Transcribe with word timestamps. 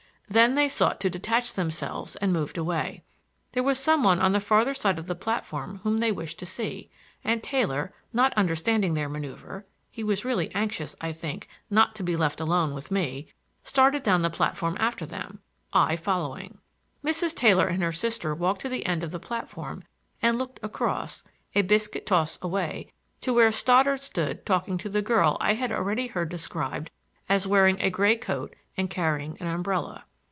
Then 0.27 0.55
they 0.55 0.69
sought 0.69 1.01
to 1.01 1.09
detach 1.09 1.55
themselves 1.55 2.15
and 2.15 2.31
moved 2.31 2.57
away. 2.57 3.03
There 3.51 3.61
was 3.63 3.77
some 3.77 4.01
one 4.01 4.21
on 4.21 4.31
the 4.31 4.39
farther 4.39 4.73
side 4.73 4.97
of 4.97 5.07
the 5.07 5.13
platform 5.13 5.81
whom 5.83 5.97
they 5.97 6.09
wished 6.13 6.39
to 6.39 6.45
see, 6.45 6.89
and 7.21 7.43
Taylor, 7.43 7.93
not 8.13 8.33
understanding 8.35 8.93
their 8.93 9.09
manoeuver—he 9.09 10.03
was 10.05 10.23
really 10.23 10.49
anxious, 10.55 10.95
I 11.01 11.11
think, 11.11 11.49
not 11.69 11.95
to 11.95 12.03
be 12.03 12.15
left 12.15 12.39
alone 12.39 12.73
with 12.73 12.91
me— 12.91 13.27
started 13.65 14.03
down 14.03 14.21
the 14.21 14.29
platform 14.29 14.77
after 14.79 15.05
them, 15.05 15.39
I 15.73 15.97
following. 15.97 16.59
Mrs. 17.03 17.35
Taylor 17.35 17.67
and 17.67 17.83
her 17.83 17.91
sister 17.91 18.33
walked 18.33 18.61
to 18.61 18.69
the 18.69 18.85
end 18.85 19.03
of 19.03 19.11
the 19.11 19.19
platform 19.19 19.83
and 20.21 20.37
looked 20.39 20.61
across, 20.63 21.25
a 21.55 21.61
biscuit 21.61 22.05
toss 22.05 22.39
away, 22.41 22.89
to 23.19 23.33
where 23.33 23.51
Stoddard 23.51 23.99
stood 24.01 24.45
talking 24.45 24.77
to 24.77 24.87
the 24.87 25.01
girl 25.01 25.35
I 25.41 25.55
had 25.55 25.73
already 25.73 26.07
heard 26.07 26.29
described 26.29 26.89
as 27.27 27.45
wearing 27.45 27.81
a 27.81 27.89
gray 27.89 28.15
coat 28.15 28.55
and 28.77 28.89
carrying 28.89 29.35
an 29.41 29.47
umbrella. 29.47 30.05